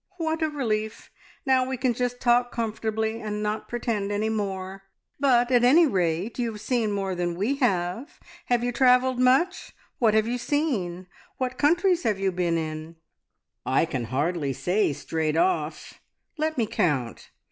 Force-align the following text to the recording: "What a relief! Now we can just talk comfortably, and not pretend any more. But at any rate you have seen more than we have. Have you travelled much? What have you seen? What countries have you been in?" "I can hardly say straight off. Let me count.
"What 0.17 0.41
a 0.41 0.49
relief! 0.49 1.11
Now 1.45 1.63
we 1.63 1.77
can 1.77 1.93
just 1.93 2.19
talk 2.19 2.51
comfortably, 2.51 3.21
and 3.21 3.43
not 3.43 3.69
pretend 3.69 4.11
any 4.11 4.29
more. 4.29 4.81
But 5.19 5.51
at 5.51 5.63
any 5.63 5.85
rate 5.85 6.39
you 6.39 6.51
have 6.53 6.59
seen 6.61 6.91
more 6.91 7.13
than 7.13 7.35
we 7.37 7.57
have. 7.57 8.19
Have 8.47 8.63
you 8.63 8.71
travelled 8.71 9.19
much? 9.19 9.73
What 9.99 10.15
have 10.15 10.25
you 10.25 10.39
seen? 10.39 11.05
What 11.37 11.59
countries 11.59 12.01
have 12.01 12.19
you 12.19 12.31
been 12.31 12.57
in?" 12.57 12.95
"I 13.63 13.85
can 13.85 14.05
hardly 14.05 14.53
say 14.53 14.91
straight 14.91 15.37
off. 15.37 16.01
Let 16.35 16.57
me 16.57 16.65
count. 16.65 17.29